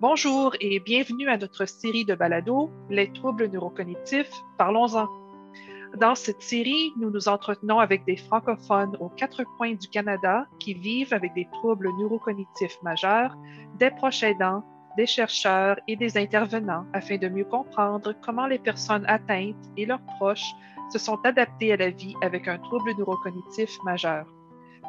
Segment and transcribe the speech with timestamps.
[0.00, 5.08] Bonjour et bienvenue à notre série de balados Les troubles neurocognitifs, parlons-en.
[5.96, 10.74] Dans cette série, nous nous entretenons avec des francophones aux quatre coins du Canada qui
[10.74, 13.34] vivent avec des troubles neurocognitifs majeurs,
[13.80, 14.62] des proches aidants,
[14.96, 20.04] des chercheurs et des intervenants afin de mieux comprendre comment les personnes atteintes et leurs
[20.20, 20.54] proches
[20.92, 24.26] se sont adaptés à la vie avec un trouble neurocognitif majeur.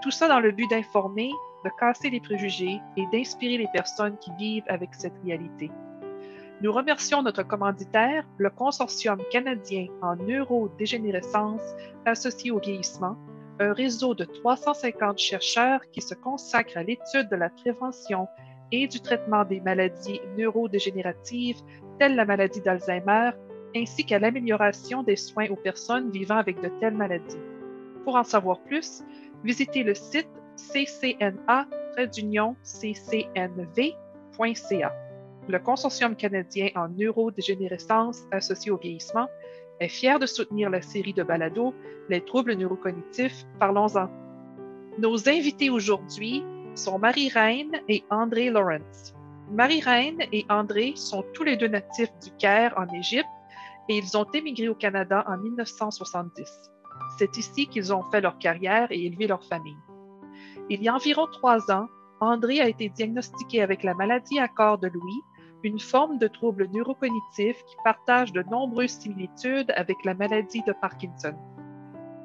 [0.03, 1.31] Tout ça dans le but d'informer,
[1.63, 5.69] de casser les préjugés et d'inspirer les personnes qui vivent avec cette réalité.
[6.61, 11.61] Nous remercions notre commanditaire, le Consortium canadien en neurodégénérescence
[12.05, 13.17] associé au vieillissement,
[13.59, 18.27] un réseau de 350 chercheurs qui se consacrent à l'étude de la prévention
[18.71, 21.61] et du traitement des maladies neurodégénératives
[21.97, 23.31] telles la maladie d'Alzheimer,
[23.75, 27.39] ainsi qu'à l'amélioration des soins aux personnes vivant avec de telles maladies.
[28.03, 29.03] Pour en savoir plus,
[29.43, 31.49] visitez le site ccna-ccnv.ca.
[35.47, 39.27] Le Consortium canadien en neurodégénérescence associé au vieillissement
[39.79, 41.73] est fier de soutenir la série de balados
[42.09, 44.09] Les troubles neurocognitifs, parlons-en.
[44.99, 46.43] Nos invités aujourd'hui
[46.75, 49.15] sont Marie-Reine et André Lawrence.
[49.51, 53.25] Marie-Reine et André sont tous les deux natifs du Caire en Égypte
[53.87, 56.71] et ils ont émigré au Canada en 1970.
[57.17, 59.77] C'est ici qu'ils ont fait leur carrière et élevé leur famille.
[60.71, 61.87] Il y a environ trois ans,
[62.19, 65.21] André a été diagnostiqué avec la maladie à corps de Louis,
[65.63, 71.33] une forme de trouble neurocognitif qui partage de nombreuses similitudes avec la maladie de Parkinson.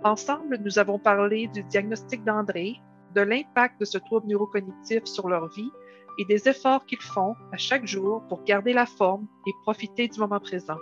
[0.05, 2.83] Ensemble, nous avons parlé du diagnostic d'André,
[3.15, 5.71] de l'impact de ce trouble neurocognitif sur leur vie
[6.19, 10.21] et des efforts qu'ils font à chaque jour pour garder la forme et profiter du
[10.21, 10.79] moment présent.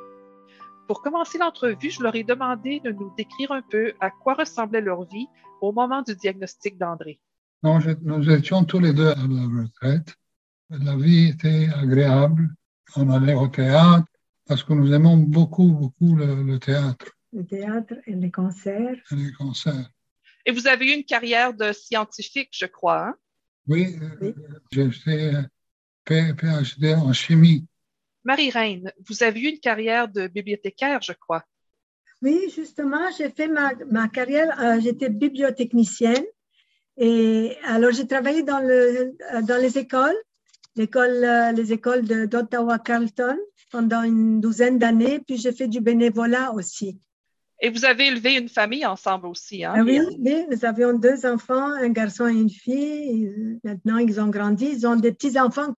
[0.88, 4.80] Pour commencer l'entrevue, je leur ai demandé de nous décrire un peu à quoi ressemblait
[4.80, 5.28] leur vie
[5.60, 7.20] au moment du diagnostic d'André.
[7.62, 10.16] Non, nous étions tous les deux à la retraite.
[10.70, 12.48] La vie était agréable.
[12.96, 14.06] On allait au théâtre
[14.46, 17.12] parce que nous aimons beaucoup, beaucoup le, théâtre.
[17.32, 18.96] Le théâtre et les concerts.
[19.12, 19.88] Et les concerts.
[20.44, 23.08] Et vous avez eu une carrière de scientifique, je crois.
[23.08, 23.14] Hein?
[23.68, 24.34] Oui, oui.
[24.72, 25.32] j'ai fait
[26.04, 27.64] PhD en chimie.
[28.24, 31.44] Marie-Reine, vous avez eu une carrière de bibliothécaire, je crois.
[32.22, 36.24] Oui, justement, j'ai fait ma, ma carrière, euh, j'étais bibliotechnicienne
[36.96, 40.16] et alors, j'ai travaillé dans, le, dans les écoles,
[40.78, 43.38] euh, les écoles d'Ottawa-Carleton
[43.70, 47.00] pendant une douzaine d'années, puis j'ai fait du bénévolat aussi.
[47.64, 49.74] Et vous avez élevé une famille ensemble aussi, hein?
[49.76, 53.60] Ah oui, oui, nous avions deux enfants, un garçon et une fille.
[53.62, 55.72] Maintenant, ils ont grandi, ils ont des petits-enfants.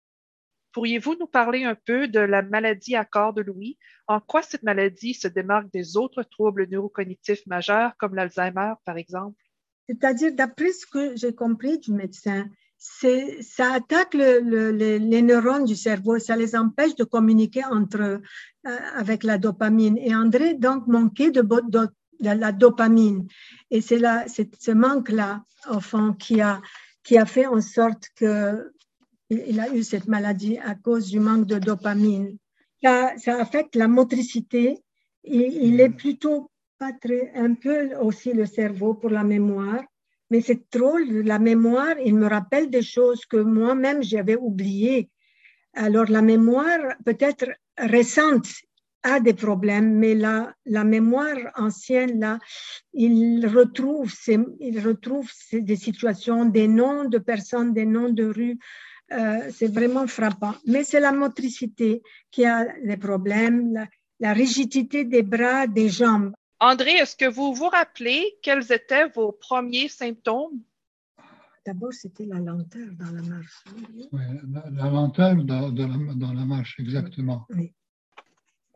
[0.73, 3.79] Pourriez-vous nous parler un peu de la maladie à corps de Louis?
[4.07, 9.43] En quoi cette maladie se démarque des autres troubles neurocognitifs majeurs, comme l'Alzheimer, par exemple?
[9.89, 12.47] C'est-à-dire, d'après ce que j'ai compris du médecin,
[12.79, 18.21] ça attaque les neurones du cerveau, ça les empêche de communiquer entre
[18.67, 19.99] euh, avec la dopamine.
[19.99, 21.43] Et André donc manquait de,
[22.21, 23.27] la dopamine.
[23.71, 26.61] Et c'est ce manque-là, au fond, qui a,
[27.03, 31.59] qui a fait en sorte qu'il a eu cette maladie à cause du manque de
[31.59, 32.37] dopamine.
[32.83, 34.83] Ça, ça affecte la motricité.
[35.25, 36.52] Il est plutôt
[37.35, 39.83] un peu aussi le cerveau pour la mémoire,
[40.31, 45.11] mais c'est trop la mémoire, il me rappelle des choses que moi-même j'avais oubliées.
[45.75, 47.47] Alors la mémoire peut-être
[47.79, 48.49] récente
[49.03, 52.39] a des problèmes, mais la, la mémoire ancienne, là,
[52.93, 54.13] il retrouve,
[54.61, 58.59] il retrouve des situations, des noms de personnes, des noms de rues.
[59.13, 60.55] Euh, c'est vraiment frappant.
[60.67, 63.87] Mais c'est la motricité qui a des problèmes,
[64.21, 66.33] la rigidité des bras, des jambes.
[66.65, 70.61] André, est-ce que vous vous rappelez quels étaient vos premiers symptômes?
[71.67, 73.65] D'abord, c'était la lenteur dans la marche.
[74.13, 74.23] Oui,
[74.71, 77.49] la, lenteur dans, la, marche, exactement.
[77.51, 77.73] Oui.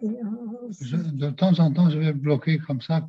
[0.03, 3.09] de temps en temps, je vais bloquer comme ça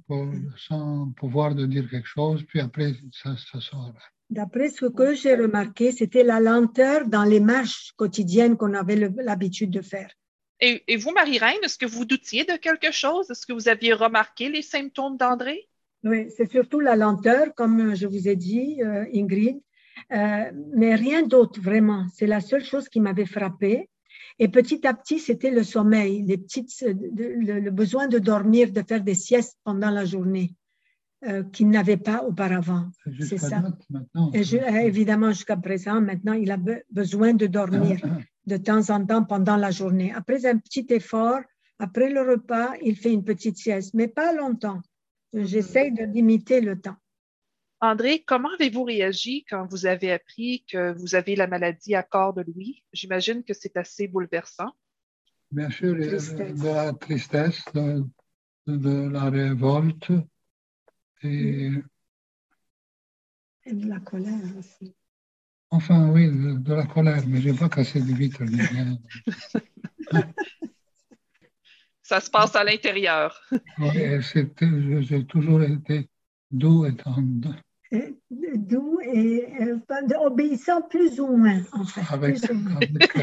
[0.67, 3.95] sans pouvoir de dire quelque chose, puis après, ça, ça sort.
[4.29, 9.71] D'après ce que j'ai remarqué, c'était la lenteur dans les marches quotidiennes qu'on avait l'habitude
[9.71, 10.11] de faire.
[10.59, 13.29] Et, vous, Marie-Reine, est-ce que vous doutiez de quelque chose?
[13.29, 15.67] Est-ce que vous aviez remarqué les symptômes d'André?
[16.03, 19.59] Oui, c'est surtout la lenteur, comme je vous ai dit, euh, Ingrid,
[20.11, 22.05] euh, mais rien d'autre vraiment.
[22.13, 23.89] C'est la seule chose qui m'avait frappée.
[24.39, 29.03] Et petit à petit, c'était le sommeil, les petites, le, besoin de dormir, de faire
[29.03, 30.55] des siestes pendant la journée.
[31.25, 32.91] Euh, qu'il n'avait pas auparavant.
[33.21, 33.63] C'est ça.
[34.35, 34.43] Et
[34.85, 36.59] évidemment, jusqu'à présent, maintenant, il a
[36.91, 37.97] besoin de dormir.
[38.47, 40.11] de temps en temps pendant la journée.
[40.13, 41.41] Après un petit effort,
[41.79, 44.81] après le repas, il fait une petite sieste, mais pas longtemps.
[45.33, 46.95] J'essaye de limiter le temps.
[47.79, 52.33] André, comment avez-vous réagi quand vous avez appris que vous avez la maladie à corps
[52.33, 52.83] de Louis?
[52.91, 54.71] J'imagine que c'est assez bouleversant.
[55.51, 58.03] Bien sûr, il y a de la tristesse, de,
[58.65, 60.11] de la révolte
[61.21, 61.71] et,
[63.65, 64.95] Et de la colère aussi.
[65.69, 68.43] Enfin oui, de, de la colère, mais je n'ai pas cassé de vitre.
[68.43, 68.97] ni rien.
[72.01, 73.41] Ça se passe à l'intérieur.
[73.79, 76.09] Oui, j'ai toujours été
[76.51, 77.53] doux et tendre
[77.91, 79.79] Et Doux et euh,
[80.21, 82.01] obéissant plus ou moins, en fait.
[82.09, 82.75] avec, plus ou moins.
[82.77, 83.17] avec,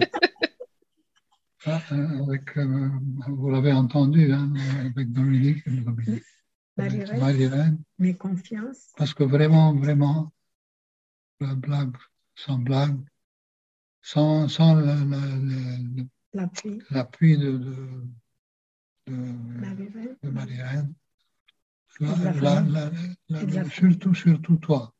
[1.93, 2.91] euh, avec, euh,
[3.29, 6.23] vous l'avez entendu, hein, avec Dominique, Dominique,
[6.77, 8.93] Marie-Reine, mes confiances.
[8.99, 10.31] parce que vraiment, vraiment,
[11.41, 11.97] la blague,
[12.35, 12.99] sans blague,
[14.03, 15.39] sans, sans la- la-
[16.35, 16.49] la-
[16.91, 17.77] l'appui, de, de,
[19.07, 19.15] de,
[20.31, 20.95] Marie-Reine.
[22.01, 24.93] de surtout, surtout toi,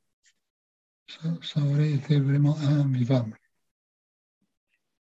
[1.07, 3.39] ça, ça aurait été vraiment invivable.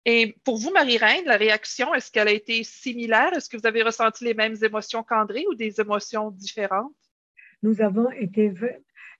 [0.06, 3.32] Et pour vous, Marie-Reine, la réaction, est-ce qu'elle a été similaire?
[3.32, 6.94] Est-ce que vous avez ressenti les mêmes émotions qu'André ou des émotions différentes?
[7.62, 8.52] Nous avons été.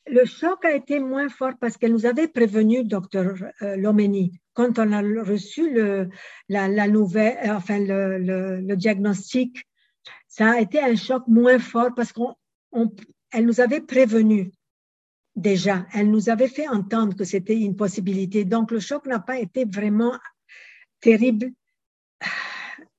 [0.06, 4.78] Le choc a été moins fort parce qu'elle nous avait prévenu, docteur euh, Lomeni, quand
[4.78, 6.08] on a reçu le,
[6.48, 9.64] la, la nouvelle, euh, enfin le, le, le diagnostic.
[10.28, 12.34] Ça a été un choc moins fort parce qu'on,
[12.72, 12.94] on-
[13.32, 14.52] elle nous avait prévenu
[15.36, 15.86] déjà.
[15.94, 18.44] Elle nous avait fait entendre que c'était une possibilité.
[18.44, 20.18] Donc le choc n'a pas été vraiment
[21.00, 21.50] terrible,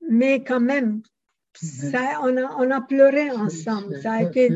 [0.09, 1.01] mais quand même,
[1.53, 4.01] ça, on, a, on a pleuré ensemble.
[4.01, 4.49] Ça a été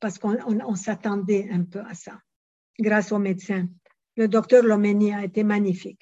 [0.00, 2.20] parce qu'on on- on s'attendait un peu à ça,
[2.78, 3.68] grâce au médecin.
[4.16, 6.00] Le docteur Lomeni a été magnifique.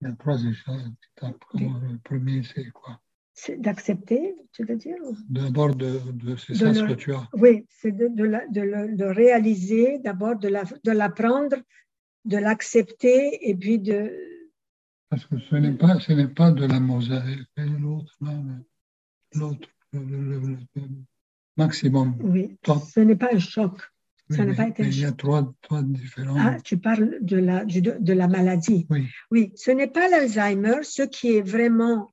[0.00, 0.82] Il y a trois échanges.
[1.22, 3.00] Le premier, c'est quoi?
[3.32, 4.96] C'est d'accepter, tu veux dire
[5.28, 7.26] D'abord, de, de, c'est ça ce que tu as.
[7.32, 11.56] Oui, c'est de, de, la- de le, de réaliser, d'abord de la- de l'apprendre,
[12.24, 14.00] de l'accepter et puis de.
[15.08, 17.48] Parce que ce n'est pas, ce n'est pas de la mosaïque.
[17.56, 18.14] L'autre,
[19.34, 19.68] l'autre,
[21.56, 22.16] maximum.
[22.22, 22.82] Oui, Top.
[22.94, 23.80] ce n'est pas un choc.
[24.30, 26.36] Oui, Ça n'a pas été Il y a trois, trois différents.
[26.38, 28.86] Ah, tu parles de la, du- de la maladie.
[28.90, 29.06] Oui.
[29.32, 32.12] Oui, ce n'est pas l'Alzheimer, ce qui est vraiment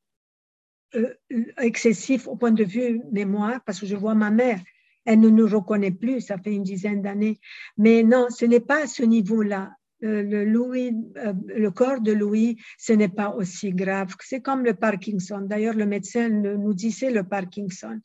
[0.96, 1.14] euh,
[1.60, 4.60] excessif au point de vue mémoire, parce que je vois ma mère,
[5.06, 7.40] elle ne nous reconnaît plus, ça fait une dizaine d'années.
[7.78, 9.74] Mais non, ce n'est pas à ce niveau-là.
[10.04, 14.16] Euh, le, Louis, euh, le corps de Louis, ce n'est pas aussi grave.
[14.24, 15.42] C'est comme le Parkinson.
[15.42, 18.00] D'ailleurs, le médecin nous dit c'est le Parkinson.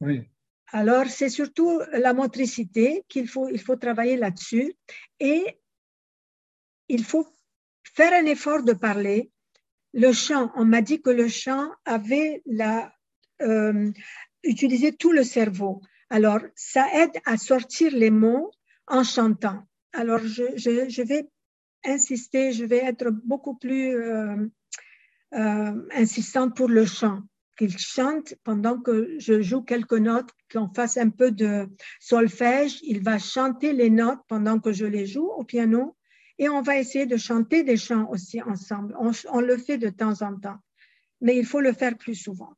[0.00, 0.22] Oui.
[0.74, 4.74] Alors, c'est surtout la motricité qu'il faut, il faut travailler là-dessus
[5.20, 5.60] et
[6.88, 7.28] il faut
[7.84, 9.30] faire un effort de parler.
[9.92, 12.92] Le chant, on m'a dit que le chant avait la,
[13.42, 13.92] euh,
[14.42, 15.80] utilisé tout le cerveau.
[16.10, 18.50] Alors, ça aide à sortir les mots
[18.88, 19.62] en chantant.
[19.92, 21.28] Alors, je, je, vais
[21.84, 24.44] insister, je vais être beaucoup plus euh,
[25.34, 27.22] euh, insistante pour le chant
[27.56, 31.68] qu'il chante pendant que je joue quelques notes, qu'on fasse un peu de
[32.00, 32.78] solfège.
[32.82, 35.96] Il va chanter les notes pendant que je les joue au piano
[36.38, 38.96] et on va essayer de chanter des chants aussi ensemble.
[38.98, 40.58] On, on le fait de temps en temps,
[41.20, 42.54] mais il faut le faire plus souvent.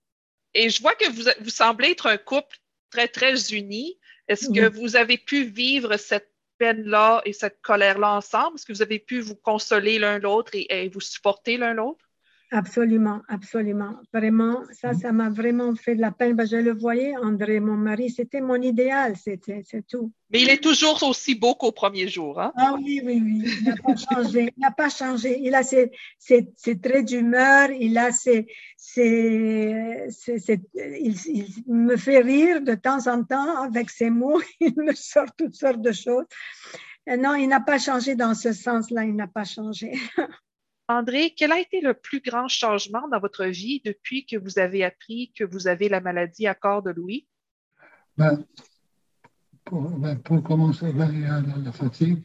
[0.54, 2.56] Et je vois que vous, vous semblez être un couple
[2.90, 3.98] très, très uni.
[4.28, 8.56] Est-ce que vous avez pu vivre cette peine-là et cette colère-là ensemble?
[8.56, 12.05] Est-ce que vous avez pu vous consoler l'un l'autre et, et vous supporter l'un l'autre?
[12.52, 13.96] Absolument, absolument.
[14.12, 16.34] Vraiment, ça, ça m'a vraiment fait de la peine.
[16.34, 20.12] Ben, je le voyais, André, mon mari, c'était mon idéal, c'était, c'est tout.
[20.30, 22.52] Mais il est toujours aussi beau qu'au premier jour, hein?
[22.56, 25.40] Ah oui, oui, oui, il n'a pas changé, il n'a pas changé.
[25.42, 32.20] Il a ses, ses, ses traits d'humeur, il a ses, ses, il, il, me fait
[32.20, 36.26] rire de temps en temps avec ses mots, il me sort toutes sortes de choses.
[37.08, 39.92] Non, il n'a pas changé dans ce sens-là, il n'a pas changé.
[40.88, 44.84] André, quel a été le plus grand changement dans votre vie depuis que vous avez
[44.84, 47.26] appris que vous avez la maladie à corps de Louis?
[48.16, 48.44] Ben,
[49.64, 52.24] pour, ben, pour, commencer, ben, il y a la, la, fatigue.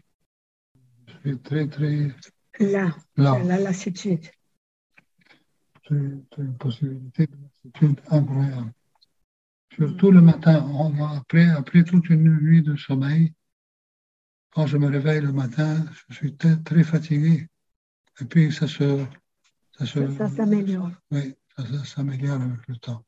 [1.07, 2.11] Je suis très, très.
[2.59, 3.39] Là, là.
[3.43, 4.27] la lassitude.
[5.87, 8.71] C'est une possibilité de lassitude incroyable.
[9.75, 13.33] Surtout le matin, on va, après, après toute une nuit de sommeil,
[14.51, 17.47] quand je me réveille le matin, je suis très, très fatigué.
[18.21, 19.05] Et puis, ça se.
[19.77, 20.91] Ça, se, ça s'améliore.
[21.09, 23.03] Oui, ça, ça s'améliore avec le temps.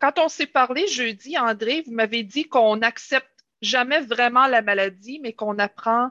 [0.00, 5.18] Quand on s'est parlé jeudi, André, vous m'avez dit qu'on n'accepte jamais vraiment la maladie,
[5.20, 6.10] mais qu'on apprend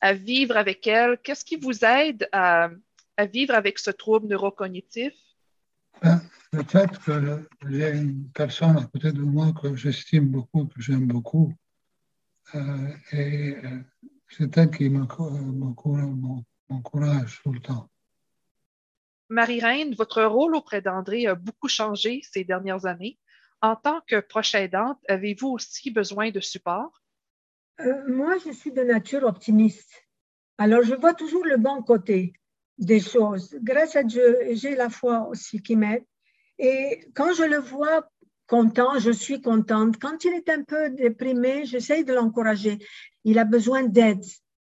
[0.00, 1.18] à vivre avec elle.
[1.22, 2.70] Qu'est-ce qui vous aide à,
[3.16, 5.14] à vivre avec ce trouble neurocognitif?
[6.02, 6.20] Ben,
[6.52, 11.06] le fait que j'ai une personne à côté de moi que j'estime beaucoup, que j'aime
[11.06, 11.54] beaucoup,
[12.54, 13.78] euh, et euh,
[14.28, 14.90] c'est elle qui
[16.68, 17.88] m'encourage tout le temps.
[19.28, 23.18] Marie-Reine, votre rôle auprès d'André a beaucoup changé ces dernières années.
[23.62, 27.02] En tant que proche aidante, avez-vous aussi besoin de support?
[27.80, 29.92] Euh, moi, je suis de nature optimiste.
[30.58, 32.34] Alors, je vois toujours le bon côté
[32.78, 33.56] des choses.
[33.62, 36.04] Grâce à Dieu, j'ai la foi aussi qui m'aide.
[36.58, 38.08] Et quand je le vois
[38.46, 39.98] content, je suis contente.
[39.98, 42.78] Quand il est un peu déprimé, j'essaye de l'encourager.
[43.24, 44.24] Il a besoin d'aide.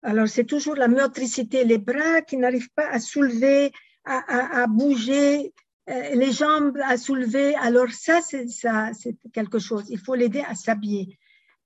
[0.02, 3.70] Alors, c'est toujours la motricité, les bras qui n'arrivent pas à soulever,
[4.04, 5.52] à, bouger,
[5.88, 7.54] euh, les jambes à soulever.
[7.56, 9.84] Alors, ça, c'est quelque chose.
[9.90, 11.18] Il faut l'aider à s'habiller.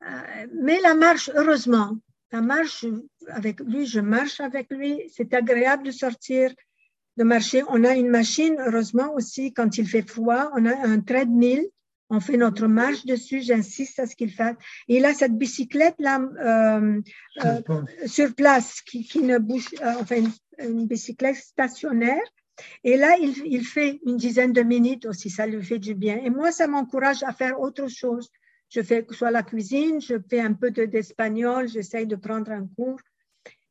[0.03, 1.97] Euh, mais la marche, heureusement,
[2.33, 2.85] la marche
[3.29, 5.00] avec lui, je marche avec lui.
[5.14, 6.53] C'est agréable de sortir,
[7.17, 7.62] de marcher.
[7.69, 11.64] On a une machine, heureusement aussi, quand il fait froid, on a un treadmill.
[12.14, 14.54] On fait notre marche dessus, j'insiste à ce qu'il fasse.
[14.88, 17.00] Et il a cette bicyclette-là euh,
[17.44, 19.68] euh, sur place qui, qui ne bouge,
[20.00, 20.16] enfin
[20.59, 22.23] une, bicyclette stationnaire.
[22.85, 26.18] Et là, il, il, fait une dizaine de minutes aussi, ça lui fait du bien.
[26.23, 28.30] Et moi, ça m'encourage à faire autre chose.
[28.68, 33.00] Je fais soit la cuisine, je fais un peu d'espagnol, j'essaye de prendre un cours.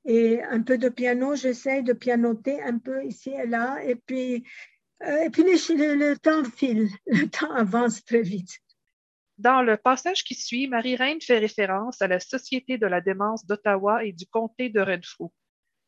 [0.06, 3.82] Et un peu de piano, j'essaye de pianoter un peu ici et là.
[3.86, 4.40] Et puis, euh,
[5.02, 8.60] et puis le, le, temps file, le temps avance très vite.
[9.38, 14.06] Dans le passage qui suit, Marie-Reine fait référence à la Société de la démence d'Ottawa
[14.06, 15.32] et du comté de Renfrew.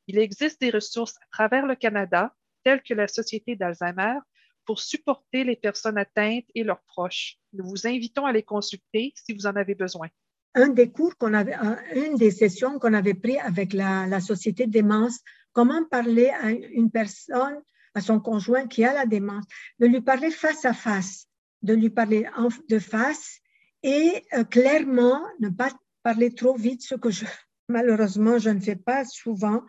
[0.07, 2.33] Il existe des ressources à travers le Canada,
[2.63, 4.17] telles que la Société d'Alzheimer,
[4.65, 7.37] pour supporter les personnes atteintes et leurs proches.
[7.53, 10.07] Nous vous invitons à les consulter si vous en avez besoin.
[10.55, 11.55] Un des cours qu'on avait,
[11.93, 15.19] une des sessions qu'on avait pris avec la, la société démence,
[15.53, 17.61] comment parler à une personne,
[17.95, 19.45] à son conjoint qui a la démence,
[19.79, 21.27] de lui parler face à face,
[21.61, 22.27] de lui parler
[22.69, 23.39] de face
[23.81, 25.71] et euh, clairement ne pas
[26.03, 27.09] parler trop vite, ce que
[27.69, 29.63] malheureusement je ne fais pas souvent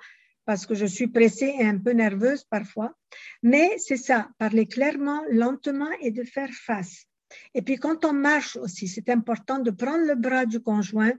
[0.44, 2.94] parce que je suis pressée et un peu nerveuse parfois.
[3.42, 7.06] Mais c'est ça, parler clairement, lentement et de faire face.
[7.54, 11.12] Et puis quand on marche aussi, c'est important de prendre le bras du conjoint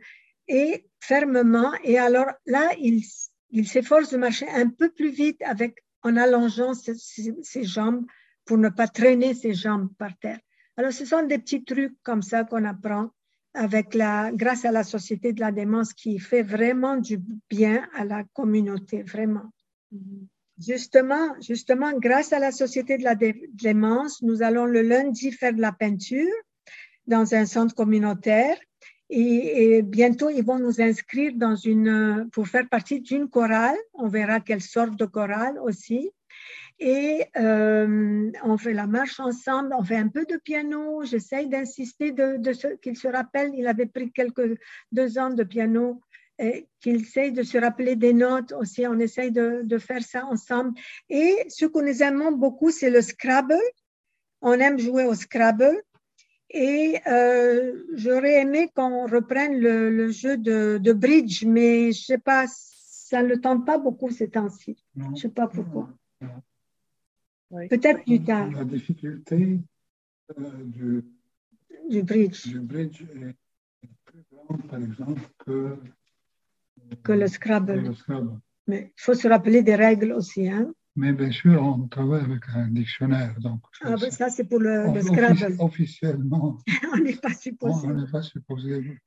[0.48, 1.74] et fermement.
[1.84, 7.64] Et alors là, il s'efforce de marcher un peu plus vite avec, en allongeant ses,
[7.64, 8.06] jambes
[8.46, 10.40] pour ne pas traîner ses jambes par terre.
[10.78, 13.10] Alors ce sont des petits trucs comme ça qu'on apprend
[13.54, 18.06] avec la, grâce à la Société de la démence qui fait vraiment du bien à
[18.06, 19.52] la communauté, vraiment.
[20.60, 25.62] Justement, justement, grâce à la Société de la démence, nous allons le lundi faire de
[25.62, 26.34] la peinture
[27.08, 28.58] dans un centre communautaire
[29.10, 31.34] et, bientôt ils vont nous inscrire
[32.32, 33.78] pour faire partie d'une chorale.
[33.94, 36.12] On verra quelle sorte de chorale aussi
[36.80, 41.04] et euh, on fait la marche ensemble, on fait un peu de piano.
[41.04, 42.40] J'essaye d'insister de,
[42.76, 43.52] qu'il se rappelle.
[43.56, 44.60] Il avait pris quelques
[44.92, 46.02] deux ans de piano
[46.80, 48.86] qu'il essaye de se rappeler des notes aussi.
[48.86, 50.80] On essaye de, de faire ça ensemble.
[51.10, 53.56] Et ce que nous aimons beaucoup, c'est le Scrabble.
[54.42, 55.82] On aime jouer au Scrabble.
[56.50, 62.18] Et euh, j'aurais aimé qu'on reprenne le, le jeu de, de, bridge, mais je sais
[62.18, 64.78] pas, ça ne le tente pas beaucoup ces temps-ci.
[65.16, 65.90] Je sais pas pourquoi.
[67.50, 68.50] Peut-être plus tard.
[68.52, 69.60] La difficulté
[70.38, 71.06] euh, du,
[71.90, 72.48] du, bridge.
[72.48, 73.36] du bridge est
[74.06, 75.78] plus grande, par exemple, que,
[77.04, 77.82] que, le, Scrabble.
[77.82, 78.40] le Scrabble.
[78.68, 80.50] Mais il faut se rappeler des règles aussi.
[80.50, 80.74] Hein?
[80.98, 83.36] Mais bien sûr, on travaille avec un dictionnaire.
[83.40, 85.56] Donc ah, ben ça, c'est pour le, le Scrabble.
[85.60, 86.58] Officiellement,
[86.94, 87.88] on n'est pas supposé.
[87.88, 88.98] On n'est pas supposé.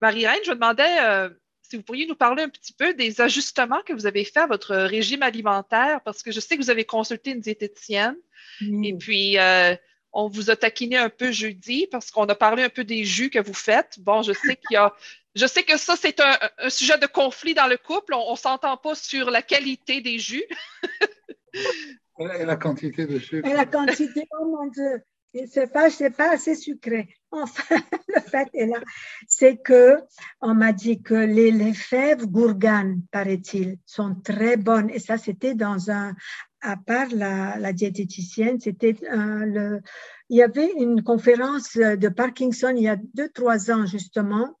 [0.00, 1.30] Marie-Reine, je demandais euh,
[1.62, 4.46] si vous pourriez nous parler un petit peu des ajustements que vous avez fait à
[4.46, 8.16] votre régime alimentaire, parce que je sais que vous avez consulté une diététicienne
[8.60, 9.74] et puis euh,
[10.12, 13.30] on vous a taquiné un peu jeudi parce qu'on a parlé un peu des jus
[13.30, 13.98] que vous faites.
[13.98, 14.94] Bon, je sais qu'il y a,
[15.34, 18.14] je sais que ça c'est un, sujet de conflit dans le couple.
[18.14, 20.44] On, ne s'entend pas sur la qualité des jus.
[22.18, 23.48] et la quantité de sucre.
[23.48, 25.02] Et la quantité, oh mon Dieu
[25.46, 27.08] c'est pas, c'est pas assez sucré.
[27.30, 27.76] Enfin,
[28.08, 28.80] le fait est là,
[29.26, 29.96] c'est que
[30.40, 34.90] on m'a dit que les, les fèves gourganes, paraît-il, sont très bonnes.
[34.90, 36.14] Et ça, c'était dans un,
[36.60, 39.80] à part la, la diététicienne, c'était le,
[40.28, 44.56] il y avait une conférence de Parkinson il y a deux, trois ans, justement,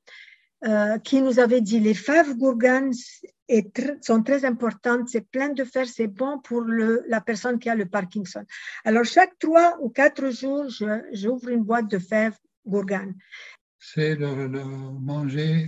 [0.66, 2.92] euh, qui nous avait dit les fèves gourganes
[4.00, 7.74] sont très importantes, c'est plein de fer, c'est bon pour le, la personne qui a
[7.74, 8.44] le Parkinson.
[8.84, 10.66] Alors, chaque trois ou quatre jours,
[11.12, 13.14] j'ouvre une boîte de fèves gourganes.
[13.78, 14.48] C'est le,
[15.00, 15.66] manger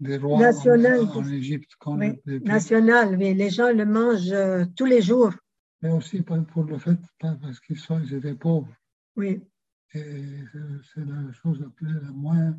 [0.00, 1.70] des rois national, en, Égypte.
[1.86, 5.32] Oui, national, mais les gens le mangent euh, tous les jours.
[5.80, 8.74] Mais aussi pour le fait, parce qu'ils sont, ils étaient pauvres.
[9.16, 9.40] Oui.
[9.94, 10.44] Et
[10.92, 12.54] c'est la chose la, plus, la moins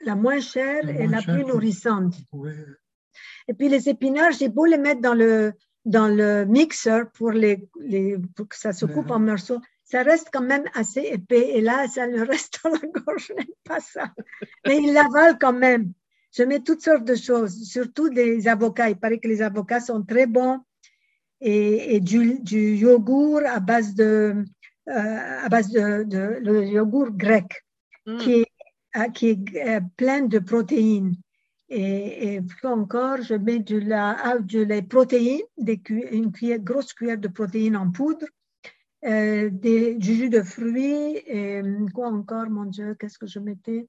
[0.00, 2.14] la moins chère La et la chère plus nourrissante.
[2.30, 2.54] Pouvez-
[3.48, 5.52] Et puis les épinards, j'ai beau les mettre dans le,
[5.84, 8.92] dans le mixeur pour, les, les, pour que ça se Ouais.
[8.92, 11.56] coupe en morceaux, ça reste quand même assez épais.
[11.56, 14.12] Et là, ça le reste dans la gorge, je n'aime pas ça.
[14.66, 15.92] Mais ils l'avalent quand même.
[16.36, 18.90] Je mets toutes sortes de choses, surtout des avocats.
[18.90, 20.60] Il paraît que les avocats sont très bons.
[21.40, 24.44] Et, et du, du yogourt à base de,
[24.88, 27.64] euh, à base de, de- le yogourt grec
[28.06, 28.16] Mm.
[28.18, 28.46] qui est,
[29.14, 31.14] qui est euh, plein de protéines.
[31.70, 36.32] Et, et puis encore, je mets de la, ah, de les protéines, des, cu- une
[36.32, 38.26] cuillère, grosse cuillère de protéines en poudre,
[39.04, 41.60] euh, des, du jus de fruits, et
[41.94, 43.86] quoi encore, mon Dieu, qu'est-ce que je mettais?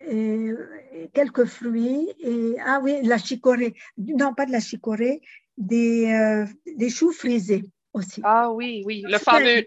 [0.00, 0.50] Et,
[0.94, 5.20] et quelques fruits, et ah oui, la chicorée, non pas de la chicorée,
[5.58, 6.46] des, euh,
[6.76, 8.20] des choux frisés aussi.
[8.24, 9.64] Ah oui, oui, le fameux,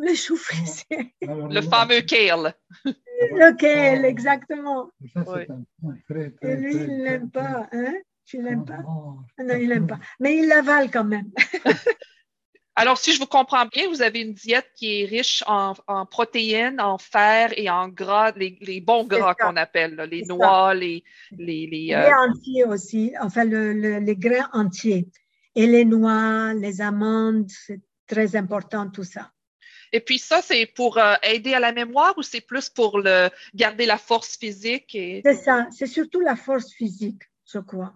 [0.00, 2.54] Les choux frisés, Alors, le fameux kale.
[3.32, 4.90] lequel exactement.
[5.12, 5.46] Ça, c'est Oui.
[5.48, 7.94] un point très, Et lui, très, il ne l'aime pas, hein?
[8.26, 8.78] Tu très- l'aimes pas?
[8.78, 9.98] Non, Ah Non, il n'aime pas.
[10.20, 11.30] Mais il l'avale quand même.
[12.76, 16.06] Alors, si je vous comprends bien, vous avez une diète qui est riche en, en
[16.06, 20.34] protéines, en fer et en gras, les, les bons gras qu'on appelle, là, les ça.
[20.34, 25.06] noix, les, les, les, Les euh, grains entiers aussi, enfin le- le- les grains entiers.
[25.54, 29.30] Et les noix, les amandes, c'est très important tout ça.
[29.94, 33.28] Et puis ça, c'est pour euh, aider à la mémoire ou c'est plus pour le,
[33.54, 34.92] garder la force physique?
[34.96, 35.22] Et...
[35.24, 37.94] C'est ça, c'est surtout la force physique, je crois.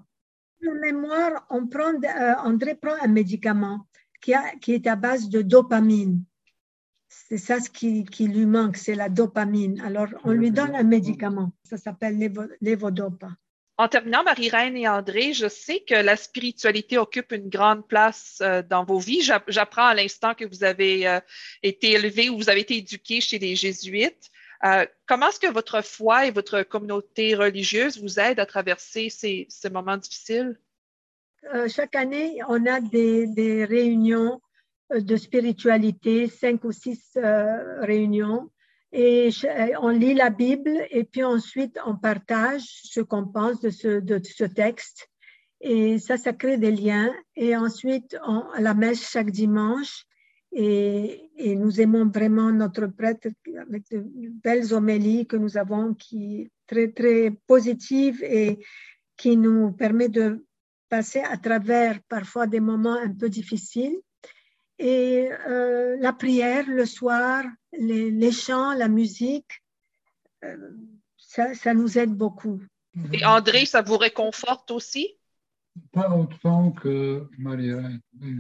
[0.61, 3.85] La mémoire, on prend, euh, André prend un médicament
[4.21, 6.23] qui, a- qui est à base de dopamine.
[7.09, 9.81] C'est ça ce qui, qui lui manque, c'est la dopamine.
[9.81, 11.50] Alors, on lui donne un médicament.
[11.64, 13.31] Ça s'appelle l'évo- l'évodopa.
[13.81, 18.61] En terminant, Marie-Reine et André, je sais que la spiritualité occupe une grande place euh,
[18.61, 19.23] dans vos vies.
[19.23, 21.21] J'app- J'apprends à l'instant que vous avez euh,
[21.63, 24.31] été élevé ou vous avez été éduqué chez les jésuites.
[24.65, 29.47] Euh, comment est-ce que votre foi et votre communauté religieuse vous aident à traverser ces,
[29.71, 30.59] moments difficiles?
[31.69, 34.43] Chaque année, on a des, réunions
[34.91, 37.17] de spiritualité, cinq ou six
[37.83, 38.51] réunions.
[38.92, 43.70] Et euh, on lit la Bible et puis ensuite on partage ce qu'on pense de
[43.70, 45.09] ce, texte.
[45.61, 47.12] Et ça, ça crée des liens.
[47.37, 50.05] Et ensuite, on, à la messe chaque dimanche.
[50.53, 53.29] Et, et nous aimons vraiment notre prêtre
[53.61, 54.03] avec de
[54.42, 58.59] belles homélies que nous avons qui très, très positives et
[59.18, 60.46] qui nous permet de
[60.88, 63.98] passer à travers parfois des moments un peu difficiles.
[64.79, 69.62] Et euh, la prière le soir, les, les chants, la musique,
[70.45, 70.71] euh,
[71.17, 72.61] ça, ça nous aide beaucoup.
[73.12, 75.17] Et André, ça vous réconforte aussi?
[75.93, 77.29] Pas autant que.
[77.38, 77.57] Mais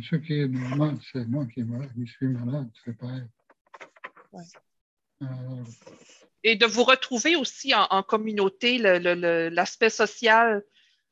[0.02, 3.22] Ce qui est normal, c'est moi qui, qui suis malade, c'est pareil.
[4.32, 4.42] Ouais.
[5.20, 5.64] Alors,
[6.44, 10.64] Et de vous retrouver aussi en, en communauté, l'aspect social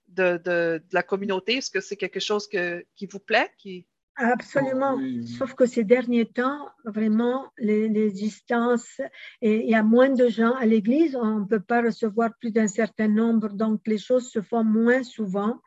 [0.09, 3.51] de, de- de la communauté, est-ce que c'est quelque chose que- qui vous plaît?
[3.59, 3.87] Qui...
[4.17, 4.95] Absolument.
[4.95, 5.29] Oh, oui, oui.
[5.29, 9.01] Sauf que ces derniers temps, vraiment, les, les distances,
[9.43, 12.51] et il y a moins de gens à l'église, on ne peut pas recevoir plus
[12.51, 15.61] d'un certain nombre, donc les choses se font moins souvent.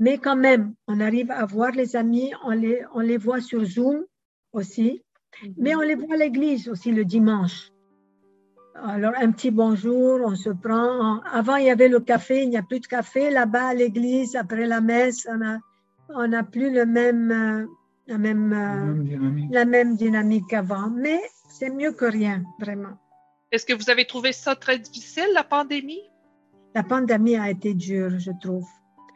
[0.00, 3.64] Mais quand même, on arrive à voir les amis, on les, on les voit sur
[3.64, 4.04] Zoom
[4.52, 5.02] aussi,
[5.56, 7.70] mais on les voit à l'église aussi le dimanche.
[8.74, 11.20] Alors, un petit bonjour, on se prend.
[11.20, 13.30] Avant, il y avait le café, il n'y a plus de café.
[13.30, 15.60] Là-bas, à l'église, après la messe, on n'a
[16.08, 17.66] on n'a plus le même, euh,
[18.06, 19.50] la, même, la euh, même dynamique.
[19.52, 20.90] la même dynamique qu'avant.
[20.90, 22.98] Mais c'est mieux que rien, vraiment.
[23.52, 26.02] Est-ce que vous avez trouvé ça très difficile, la pandémie?
[26.74, 28.66] La pandémie a été dure, je trouve.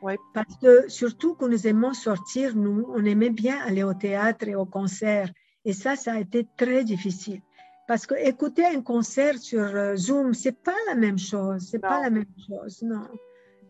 [0.02, 0.14] Oui.
[0.32, 4.54] Parce que surtout que nous aimons sortir, nous, on aimait bien aller au théâtre et
[4.54, 5.28] au concert.
[5.64, 7.40] Et ça, ça a été très difficile.
[7.88, 11.66] Parce que écouter un concert sur euh, Zoom, c'est pas la même chose.
[11.70, 13.08] C'est pas la même chose, non.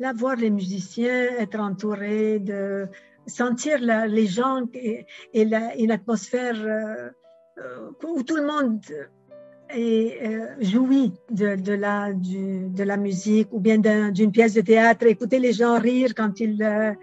[0.00, 2.88] Là, voir les musiciens, être entouré de
[3.28, 5.42] sentir les gens et, et
[5.78, 7.10] une atmosphère euh,
[7.58, 8.80] euh, où tout le monde
[9.76, 15.78] euh, jouit de, la, musique ou bien d'un- d'une pièce de théâtre, écouter les gens
[15.78, 16.96] rire quand ils,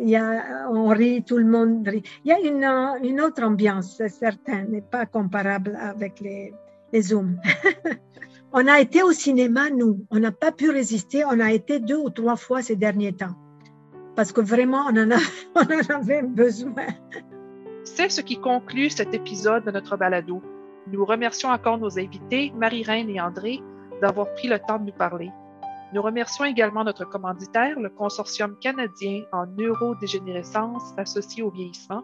[0.00, 2.02] il y a, on rit, tout le monde rit.
[2.24, 6.54] Il y a une, autre ambiance, c'est certain, n'est pas comparable avec les,
[6.92, 7.40] les Zooms.
[8.52, 10.04] on a été au cinéma, nous.
[10.10, 11.24] On n'a pas pu résister.
[11.24, 13.34] On a été deux ou trois fois ces derniers temps.
[14.18, 16.86] Parce que vraiment, on en, avait besoin.
[17.84, 20.42] C'est ce qui conclut cet épisode de notre balado.
[20.88, 23.60] Nous remercions encore nos invités, Marie-Reine et André,
[24.02, 25.30] d'avoir pris le temps de nous parler.
[25.94, 32.02] Nous remercions également notre commanditaire, le Consortium canadien en neurodégénérescence associé au vieillissement,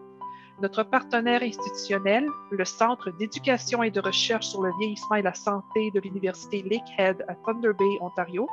[0.62, 5.90] notre partenaire institutionnel, le Centre d'éducation et de recherche sur le vieillissement et la santé
[5.92, 8.46] de l'Université Lakehead à Thunder Bay, Ontario,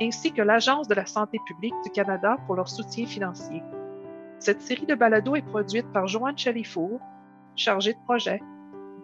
[0.00, 3.62] ainsi que l'Agence de la santé publique du Canada pour leur soutien financier.
[4.38, 6.98] Cette série de balados est produite par Joanne Chalifour,
[7.56, 8.40] chargée de projet,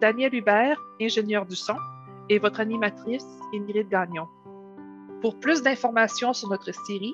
[0.01, 1.75] Daniel Hubert, ingénieur du son,
[2.29, 4.27] et votre animatrice, Ingrid Gagnon.
[5.21, 7.13] Pour plus d'informations sur notre série,